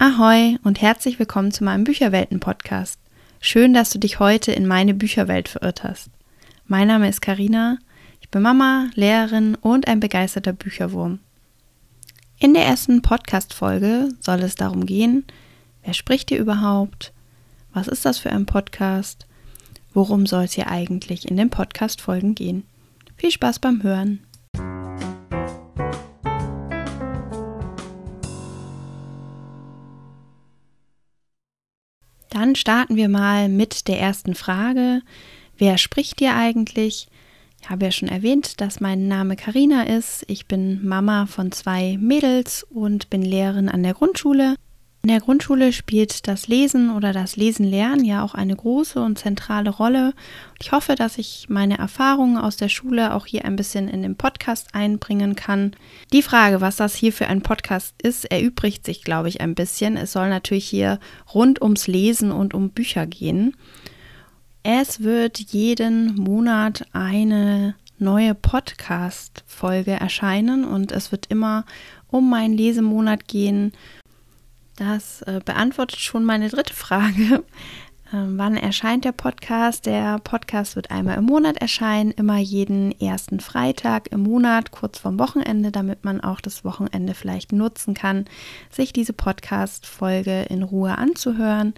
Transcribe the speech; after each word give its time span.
Ahoi 0.00 0.58
und 0.62 0.80
herzlich 0.80 1.18
willkommen 1.18 1.50
zu 1.50 1.64
meinem 1.64 1.82
Bücherwelten-Podcast. 1.82 3.00
Schön, 3.40 3.74
dass 3.74 3.90
du 3.90 3.98
dich 3.98 4.20
heute 4.20 4.52
in 4.52 4.64
meine 4.64 4.94
Bücherwelt 4.94 5.48
verirrt 5.48 5.82
hast. 5.82 6.10
Mein 6.68 6.86
Name 6.86 7.08
ist 7.08 7.20
Karina, 7.20 7.78
ich 8.20 8.28
bin 8.28 8.42
Mama, 8.42 8.90
Lehrerin 8.94 9.56
und 9.56 9.88
ein 9.88 9.98
begeisterter 9.98 10.52
Bücherwurm. 10.52 11.18
In 12.38 12.54
der 12.54 12.64
ersten 12.64 13.02
Podcast-Folge 13.02 14.10
soll 14.20 14.38
es 14.44 14.54
darum 14.54 14.86
gehen, 14.86 15.24
wer 15.82 15.94
spricht 15.94 16.28
hier 16.28 16.38
überhaupt? 16.38 17.12
Was 17.72 17.88
ist 17.88 18.04
das 18.04 18.18
für 18.18 18.30
ein 18.30 18.46
Podcast? 18.46 19.26
Worum 19.94 20.26
soll 20.26 20.44
es 20.44 20.52
hier 20.52 20.68
eigentlich 20.68 21.28
in 21.28 21.36
den 21.36 21.50
Podcast-Folgen 21.50 22.36
gehen? 22.36 22.62
Viel 23.16 23.32
Spaß 23.32 23.58
beim 23.58 23.82
Hören! 23.82 24.20
Dann 32.38 32.54
starten 32.54 32.94
wir 32.94 33.08
mal 33.08 33.48
mit 33.48 33.88
der 33.88 33.98
ersten 33.98 34.36
Frage. 34.36 35.02
Wer 35.56 35.76
spricht 35.76 36.20
dir 36.20 36.36
eigentlich? 36.36 37.08
Ich 37.60 37.68
habe 37.68 37.86
ja 37.86 37.90
schon 37.90 38.08
erwähnt, 38.08 38.60
dass 38.60 38.78
mein 38.78 39.08
Name 39.08 39.34
Karina 39.34 39.82
ist. 39.82 40.24
Ich 40.28 40.46
bin 40.46 40.86
Mama 40.86 41.26
von 41.26 41.50
zwei 41.50 41.98
Mädels 42.00 42.62
und 42.62 43.10
bin 43.10 43.22
Lehrerin 43.22 43.68
an 43.68 43.82
der 43.82 43.94
Grundschule. 43.94 44.54
In 45.08 45.14
der 45.14 45.22
Grundschule 45.22 45.72
spielt 45.72 46.28
das 46.28 46.48
Lesen 46.48 46.94
oder 46.94 47.14
das 47.14 47.36
Lesen 47.36 47.64
lernen 47.64 48.04
ja 48.04 48.22
auch 48.22 48.34
eine 48.34 48.54
große 48.54 49.00
und 49.00 49.18
zentrale 49.18 49.70
Rolle. 49.70 50.12
Ich 50.60 50.70
hoffe, 50.70 50.96
dass 50.96 51.16
ich 51.16 51.46
meine 51.48 51.78
Erfahrungen 51.78 52.36
aus 52.36 52.58
der 52.58 52.68
Schule 52.68 53.14
auch 53.14 53.24
hier 53.24 53.46
ein 53.46 53.56
bisschen 53.56 53.88
in 53.88 54.02
den 54.02 54.16
Podcast 54.16 54.74
einbringen 54.74 55.34
kann. 55.34 55.72
Die 56.12 56.20
Frage, 56.20 56.60
was 56.60 56.76
das 56.76 56.94
hier 56.94 57.14
für 57.14 57.26
ein 57.26 57.40
Podcast 57.40 57.94
ist, 58.02 58.26
erübrigt 58.26 58.84
sich, 58.84 59.02
glaube 59.02 59.30
ich, 59.30 59.40
ein 59.40 59.54
bisschen. 59.54 59.96
Es 59.96 60.12
soll 60.12 60.28
natürlich 60.28 60.66
hier 60.66 61.00
rund 61.32 61.62
ums 61.62 61.86
Lesen 61.86 62.30
und 62.30 62.52
um 62.52 62.68
Bücher 62.68 63.06
gehen. 63.06 63.56
Es 64.62 65.02
wird 65.02 65.38
jeden 65.38 66.16
Monat 66.16 66.84
eine 66.92 67.76
neue 67.98 68.34
Podcast-Folge 68.34 69.92
erscheinen 69.92 70.66
und 70.66 70.92
es 70.92 71.12
wird 71.12 71.28
immer 71.30 71.64
um 72.08 72.28
meinen 72.28 72.52
Lesemonat 72.52 73.26
gehen 73.26 73.72
das 74.78 75.22
äh, 75.22 75.40
beantwortet 75.44 75.98
schon 75.98 76.24
meine 76.24 76.48
dritte 76.48 76.74
Frage. 76.74 77.44
Ähm, 78.10 78.38
wann 78.38 78.56
erscheint 78.56 79.04
der 79.04 79.12
Podcast? 79.12 79.84
Der 79.84 80.18
Podcast 80.20 80.76
wird 80.76 80.90
einmal 80.90 81.18
im 81.18 81.24
Monat 81.24 81.58
erscheinen, 81.58 82.10
immer 82.12 82.38
jeden 82.38 82.98
ersten 82.98 83.38
Freitag 83.38 84.10
im 84.12 84.22
Monat, 84.22 84.70
kurz 84.70 84.98
vorm 84.98 85.18
Wochenende, 85.18 85.70
damit 85.70 86.06
man 86.06 86.22
auch 86.22 86.40
das 86.40 86.64
Wochenende 86.64 87.12
vielleicht 87.12 87.52
nutzen 87.52 87.92
kann, 87.92 88.24
sich 88.70 88.94
diese 88.94 89.12
Podcast-Folge 89.12 90.44
in 90.48 90.62
Ruhe 90.62 90.96
anzuhören. 90.96 91.74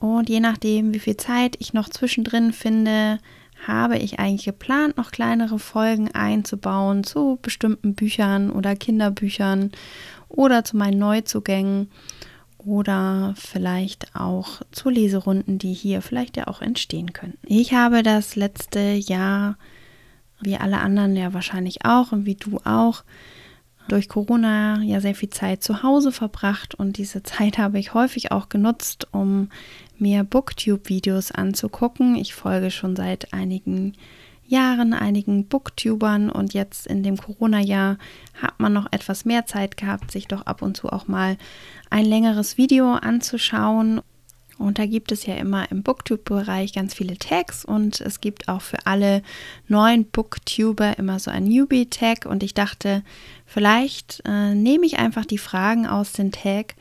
Und 0.00 0.30
je 0.30 0.40
nachdem, 0.40 0.94
wie 0.94 0.98
viel 0.98 1.18
Zeit 1.18 1.56
ich 1.58 1.74
noch 1.74 1.90
zwischendrin 1.90 2.54
finde, 2.54 3.18
habe 3.66 3.98
ich 3.98 4.18
eigentlich 4.18 4.44
geplant, 4.44 4.96
noch 4.96 5.10
kleinere 5.10 5.58
Folgen 5.58 6.10
einzubauen 6.14 7.04
zu 7.04 7.38
bestimmten 7.40 7.94
Büchern 7.94 8.50
oder 8.50 8.76
Kinderbüchern 8.76 9.72
oder 10.36 10.64
zu 10.64 10.76
meinen 10.76 10.98
Neuzugängen 10.98 11.90
oder 12.58 13.34
vielleicht 13.36 14.14
auch 14.14 14.62
zu 14.72 14.88
Leserunden, 14.88 15.58
die 15.58 15.72
hier 15.72 16.02
vielleicht 16.02 16.36
ja 16.36 16.46
auch 16.46 16.62
entstehen 16.62 17.12
können. 17.12 17.38
Ich 17.44 17.74
habe 17.74 18.02
das 18.02 18.36
letzte 18.36 18.80
Jahr, 18.80 19.56
wie 20.40 20.56
alle 20.56 20.78
anderen 20.78 21.16
ja 21.16 21.34
wahrscheinlich 21.34 21.84
auch 21.84 22.12
und 22.12 22.26
wie 22.26 22.36
du 22.36 22.58
auch, 22.64 23.04
durch 23.88 24.08
Corona 24.08 24.82
ja 24.82 25.02
sehr 25.02 25.14
viel 25.14 25.28
Zeit 25.28 25.62
zu 25.62 25.82
Hause 25.82 26.10
verbracht 26.10 26.74
und 26.74 26.96
diese 26.96 27.22
Zeit 27.22 27.58
habe 27.58 27.78
ich 27.78 27.92
häufig 27.92 28.32
auch 28.32 28.48
genutzt, 28.48 29.08
um 29.12 29.50
mir 29.98 30.24
Booktube-Videos 30.24 31.32
anzugucken. 31.32 32.16
Ich 32.16 32.34
folge 32.34 32.70
schon 32.70 32.96
seit 32.96 33.32
einigen 33.32 33.92
Jahren 33.92 33.98
Jahren 34.46 34.92
einigen 34.92 35.46
Booktubern 35.46 36.30
und 36.30 36.54
jetzt 36.54 36.86
in 36.86 37.02
dem 37.02 37.16
Corona-Jahr 37.16 37.98
hat 38.40 38.58
man 38.58 38.72
noch 38.72 38.86
etwas 38.92 39.24
mehr 39.24 39.46
Zeit 39.46 39.76
gehabt, 39.76 40.10
sich 40.10 40.28
doch 40.28 40.42
ab 40.42 40.62
und 40.62 40.76
zu 40.76 40.88
auch 40.88 41.08
mal 41.08 41.36
ein 41.90 42.04
längeres 42.04 42.58
Video 42.58 42.92
anzuschauen. 42.92 44.00
Und 44.56 44.78
da 44.78 44.86
gibt 44.86 45.10
es 45.10 45.26
ja 45.26 45.34
immer 45.34 45.70
im 45.72 45.82
Booktube-Bereich 45.82 46.72
ganz 46.72 46.94
viele 46.94 47.18
Tags 47.18 47.64
und 47.64 48.00
es 48.00 48.20
gibt 48.20 48.48
auch 48.48 48.62
für 48.62 48.86
alle 48.86 49.22
neuen 49.66 50.04
Booktuber 50.04 50.96
immer 50.98 51.18
so 51.18 51.30
ein 51.30 51.44
Newbie-Tag. 51.44 52.26
Und 52.26 52.42
ich 52.42 52.54
dachte, 52.54 53.02
vielleicht 53.46 54.22
äh, 54.24 54.54
nehme 54.54 54.86
ich 54.86 54.98
einfach 54.98 55.24
die 55.24 55.38
Fragen 55.38 55.86
aus 55.86 56.12
dem 56.12 56.30
Tag 56.30 56.76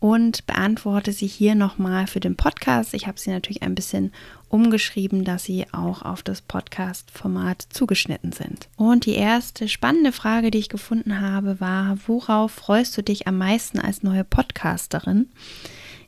und 0.00 0.46
beantworte 0.46 1.12
sie 1.12 1.26
hier 1.26 1.54
nochmal 1.54 2.06
für 2.06 2.20
den 2.20 2.36
Podcast. 2.36 2.94
Ich 2.94 3.06
habe 3.06 3.18
sie 3.18 3.30
natürlich 3.30 3.62
ein 3.62 3.74
bisschen 3.74 4.12
umgeschrieben, 4.48 5.24
dass 5.24 5.44
sie 5.44 5.66
auch 5.72 6.02
auf 6.02 6.22
das 6.22 6.40
Podcast-Format 6.40 7.66
zugeschnitten 7.70 8.32
sind. 8.32 8.68
Und 8.76 9.06
die 9.06 9.14
erste 9.14 9.68
spannende 9.68 10.12
Frage, 10.12 10.50
die 10.50 10.58
ich 10.58 10.68
gefunden 10.68 11.20
habe, 11.20 11.60
war, 11.60 11.98
worauf 12.06 12.52
freust 12.52 12.96
du 12.96 13.02
dich 13.02 13.26
am 13.26 13.38
meisten 13.38 13.80
als 13.80 14.02
neue 14.02 14.24
Podcasterin? 14.24 15.28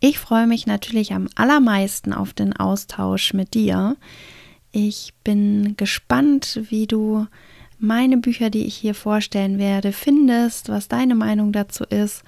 Ich 0.00 0.18
freue 0.18 0.46
mich 0.46 0.66
natürlich 0.66 1.12
am 1.12 1.28
allermeisten 1.34 2.12
auf 2.12 2.32
den 2.32 2.54
Austausch 2.54 3.34
mit 3.34 3.54
dir. 3.54 3.96
Ich 4.72 5.12
bin 5.24 5.76
gespannt, 5.76 6.60
wie 6.70 6.86
du 6.86 7.26
meine 7.78 8.16
Bücher, 8.16 8.48
die 8.48 8.64
ich 8.64 8.76
hier 8.76 8.94
vorstellen 8.94 9.58
werde, 9.58 9.92
findest, 9.92 10.70
was 10.70 10.88
deine 10.88 11.14
Meinung 11.14 11.52
dazu 11.52 11.84
ist 11.84 12.24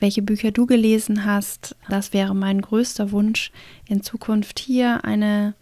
welche 0.00 0.22
Bücher 0.22 0.50
du 0.50 0.66
gelesen 0.66 1.24
hast. 1.24 1.76
Das 1.88 2.12
wäre 2.12 2.34
mein 2.34 2.60
größter 2.60 3.10
Wunsch, 3.10 3.50
in 3.86 4.02
Zukunft 4.02 4.58
hier 4.58 5.04
eine 5.04 5.54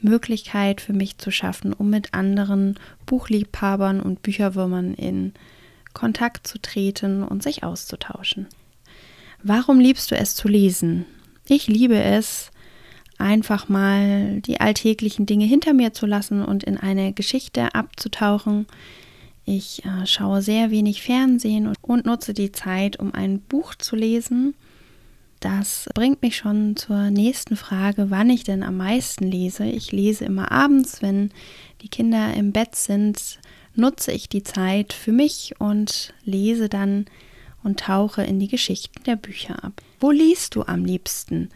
Möglichkeit 0.00 0.80
für 0.80 0.92
mich 0.92 1.18
zu 1.18 1.30
schaffen, 1.30 1.72
um 1.72 1.90
mit 1.90 2.14
anderen 2.14 2.78
Buchliebhabern 3.06 4.00
und 4.00 4.22
Bücherwürmern 4.22 4.94
in 4.94 5.32
Kontakt 5.94 6.46
zu 6.46 6.60
treten 6.60 7.22
und 7.22 7.42
sich 7.42 7.62
auszutauschen. 7.62 8.46
Warum 9.42 9.80
liebst 9.80 10.10
du 10.10 10.16
es 10.16 10.34
zu 10.34 10.48
lesen? 10.48 11.06
Ich 11.46 11.66
liebe 11.66 12.02
es, 12.02 12.50
einfach 13.18 13.68
mal 13.68 14.40
die 14.40 14.60
alltäglichen 14.60 15.26
Dinge 15.26 15.44
hinter 15.44 15.72
mir 15.72 15.92
zu 15.92 16.06
lassen 16.06 16.44
und 16.44 16.64
in 16.64 16.78
eine 16.78 17.12
Geschichte 17.12 17.74
abzutauchen, 17.74 18.66
ich 19.44 19.84
äh, 19.84 20.06
schaue 20.06 20.42
sehr 20.42 20.70
wenig 20.70 21.02
Fernsehen 21.02 21.66
und, 21.66 21.76
und 21.82 22.06
nutze 22.06 22.34
die 22.34 22.52
Zeit, 22.52 22.98
um 22.98 23.12
ein 23.14 23.40
Buch 23.40 23.74
zu 23.74 23.96
lesen. 23.96 24.54
Das 25.40 25.88
bringt 25.94 26.22
mich 26.22 26.36
schon 26.36 26.76
zur 26.76 27.10
nächsten 27.10 27.56
Frage, 27.56 28.10
wann 28.10 28.30
ich 28.30 28.44
denn 28.44 28.62
am 28.62 28.78
meisten 28.78 29.24
lese. 29.30 29.66
Ich 29.66 29.92
lese 29.92 30.24
immer 30.24 30.50
abends, 30.50 31.02
wenn 31.02 31.30
die 31.82 31.88
Kinder 31.88 32.32
im 32.32 32.52
Bett 32.52 32.74
sind, 32.76 33.38
nutze 33.74 34.12
ich 34.12 34.28
die 34.28 34.42
Zeit 34.42 34.94
für 34.94 35.12
mich 35.12 35.54
und 35.58 36.14
lese 36.24 36.70
dann 36.70 37.04
und 37.62 37.80
tauche 37.80 38.22
in 38.22 38.40
die 38.40 38.48
Geschichten 38.48 39.02
der 39.04 39.16
Bücher 39.16 39.62
ab. 39.62 39.82
Wo 40.00 40.10
liest 40.10 40.54
du 40.54 40.62
am 40.62 40.84
liebsten? 40.84 41.50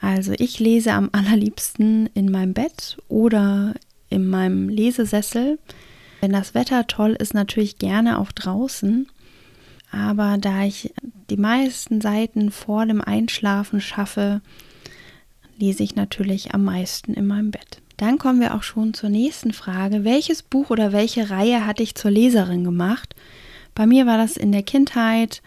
Also 0.00 0.32
ich 0.38 0.58
lese 0.58 0.92
am 0.92 1.10
allerliebsten 1.12 2.08
in 2.14 2.30
meinem 2.30 2.52
Bett 2.52 2.96
oder 3.08 3.74
in 4.10 4.28
meinem 4.28 4.68
Lesesessel. 4.68 5.58
Wenn 6.24 6.32
das 6.32 6.54
Wetter 6.54 6.86
toll 6.86 7.12
ist, 7.18 7.34
natürlich 7.34 7.76
gerne 7.76 8.18
auch 8.18 8.32
draußen. 8.32 9.08
Aber 9.90 10.38
da 10.40 10.64
ich 10.64 10.94
die 11.28 11.36
meisten 11.36 12.00
Seiten 12.00 12.50
vor 12.50 12.86
dem 12.86 13.02
Einschlafen 13.02 13.82
schaffe, 13.82 14.40
lese 15.58 15.82
ich 15.82 15.96
natürlich 15.96 16.54
am 16.54 16.64
meisten 16.64 17.12
in 17.12 17.26
meinem 17.26 17.50
Bett. 17.50 17.82
Dann 17.98 18.16
kommen 18.16 18.40
wir 18.40 18.54
auch 18.54 18.62
schon 18.62 18.94
zur 18.94 19.10
nächsten 19.10 19.52
Frage. 19.52 20.02
Welches 20.04 20.42
Buch 20.42 20.70
oder 20.70 20.92
welche 20.92 21.28
Reihe 21.28 21.66
hatte 21.66 21.82
ich 21.82 21.94
zur 21.94 22.10
Leserin 22.10 22.64
gemacht? 22.64 23.14
Bei 23.74 23.86
mir 23.86 24.06
war 24.06 24.16
das 24.16 24.38
in 24.38 24.50
der 24.50 24.62
Kindheit 24.62 25.42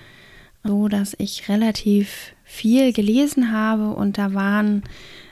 so, 0.63 0.89
dass 0.89 1.15
ich 1.17 1.49
relativ 1.49 2.35
viel 2.43 2.93
gelesen 2.93 3.51
habe 3.51 3.95
und 3.95 4.19
da 4.19 4.35
waren 4.35 4.83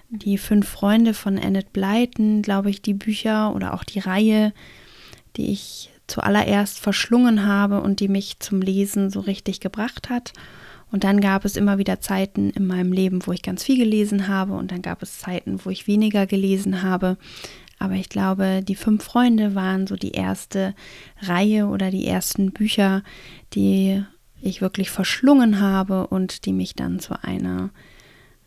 die 0.09 0.39
fünf 0.39 0.68
Freunde 0.68 1.13
von 1.13 1.38
Annette 1.38 1.69
Blyton, 1.71 2.41
glaube 2.41 2.71
ich, 2.71 2.81
die 2.81 2.95
Bücher 2.95 3.53
oder 3.53 3.75
auch 3.75 3.83
die 3.83 4.00
Reihe, 4.00 4.51
die 5.38 5.52
ich 5.52 5.92
zuallererst 6.08 6.80
verschlungen 6.80 7.46
habe 7.46 7.82
und 7.82 8.00
die 8.00 8.08
mich 8.08 8.40
zum 8.40 8.62
Lesen 8.62 9.10
so 9.10 9.20
richtig 9.20 9.60
gebracht 9.60 10.10
hat. 10.10 10.34
Und 10.92 11.04
dann 11.04 11.20
gab 11.20 11.46
es 11.46 11.58
immer 11.58 11.78
wieder 11.78 12.00
Zeiten 12.00 12.52
in 12.52 12.68
meinem 12.68 12.94
Leben, 12.94 13.26
wo 13.26 13.32
ich 13.32 13.42
ganz 13.42 13.64
viel 13.64 13.78
gelesen 13.78 14.28
habe 14.28 14.54
und 14.54 14.72
dann 14.72 14.82
gab 14.82 15.02
es 15.02 15.20
Zeiten, 15.20 15.60
wo 15.64 15.70
ich 15.70 15.88
weniger 15.88 16.28
gelesen 16.28 16.84
habe. 16.84 17.18
Aber 17.80 17.96
ich 17.96 18.08
glaube, 18.08 18.62
die 18.64 18.76
fünf 18.76 19.04
Freunde 19.04 19.56
waren 19.56 19.88
so 19.88 19.96
die 19.96 20.12
erste 20.12 20.76
Reihe 21.22 21.68
oder 21.68 21.92
die 21.92 22.08
ersten 22.08 22.52
Bücher, 22.52 23.04
die 23.54 24.04
ich 24.42 24.62
wirklich 24.62 24.92
verschlungen 24.92 25.60
habe 25.60 26.08
und 26.08 26.46
die 26.46 26.54
mich 26.54 26.76
dann 26.76 27.00
zu 27.00 27.22
einer 27.22 27.72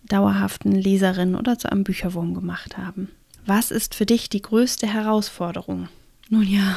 dauerhaften 0.09 0.73
Leserin 0.73 1.35
oder 1.35 1.59
zu 1.59 1.71
einem 1.71 1.85
Bücherwurm 1.85 2.35
gemacht 2.35 2.79
haben. 2.79 3.11
Was 3.45 3.71
ist 3.71 3.95
für 3.95 4.07
dich 4.07 4.31
die 4.31 4.43
größte 4.43 4.87
Herausforderung? 4.87 5.89
Nun 6.29 6.47
ja, 6.47 6.77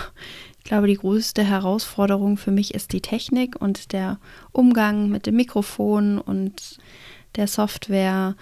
ich 0.58 0.64
glaube, 0.64 0.88
die 0.88 0.98
größte 0.98 1.44
Herausforderung 1.44 2.38
für 2.38 2.52
mich 2.52 2.74
ist 2.74 2.94
die 2.94 3.02
Technik 3.02 3.60
und 3.60 3.92
der 3.92 4.20
Umgang 4.52 5.10
mit 5.10 5.26
dem 5.26 5.36
Mikrofon 5.36 6.20
und 6.20 6.78
der 7.36 7.48
Software. 7.48 8.36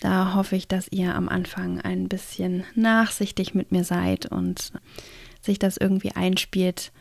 Da 0.00 0.34
hoffe 0.34 0.56
ich, 0.56 0.68
dass 0.68 0.88
ihr 0.90 1.14
am 1.14 1.28
Anfang 1.28 1.80
ein 1.80 2.08
bisschen 2.08 2.64
nachsichtig 2.74 3.54
mit 3.54 3.72
mir 3.72 3.84
seid 3.84 4.26
und 4.26 4.72
sich 5.42 5.58
das 5.58 5.76
irgendwie 5.76 6.12
einspielt, 6.12 6.92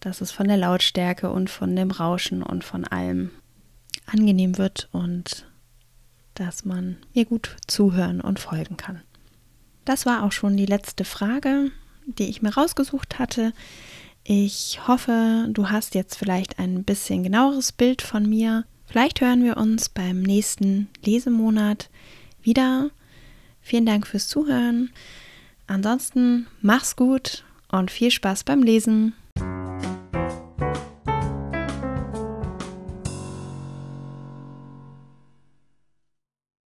dass 0.00 0.20
es 0.20 0.32
von 0.32 0.48
der 0.48 0.56
Lautstärke 0.56 1.30
und 1.30 1.50
von 1.50 1.76
dem 1.76 1.92
Rauschen 1.92 2.42
und 2.42 2.64
von 2.64 2.84
allem 2.84 3.30
angenehm 4.06 4.58
wird 4.58 4.88
und 4.90 5.46
dass 6.34 6.64
man 6.64 6.96
mir 7.14 7.24
gut 7.24 7.56
zuhören 7.68 8.20
und 8.20 8.40
folgen 8.40 8.76
kann. 8.76 9.02
Das 9.84 10.06
war 10.06 10.24
auch 10.24 10.32
schon 10.32 10.56
die 10.56 10.66
letzte 10.66 11.04
Frage, 11.04 11.70
die 12.06 12.28
ich 12.28 12.42
mir 12.42 12.54
rausgesucht 12.54 13.18
hatte. 13.18 13.52
Ich 14.24 14.80
hoffe, 14.86 15.48
du 15.50 15.70
hast 15.70 15.94
jetzt 15.94 16.16
vielleicht 16.16 16.58
ein 16.58 16.84
bisschen 16.84 17.24
genaueres 17.24 17.72
Bild 17.72 18.02
von 18.02 18.28
mir. 18.28 18.64
Vielleicht 18.86 19.20
hören 19.20 19.42
wir 19.42 19.56
uns 19.56 19.88
beim 19.88 20.22
nächsten 20.22 20.88
Lesemonat 21.04 21.90
wieder. 22.42 22.90
Vielen 23.60 23.86
Dank 23.86 24.06
fürs 24.06 24.28
Zuhören. 24.28 24.90
Ansonsten 25.66 26.46
mach's 26.60 26.96
gut 26.96 27.44
und 27.70 27.90
viel 27.90 28.10
Spaß 28.10 28.44
beim 28.44 28.62
Lesen. 28.62 29.14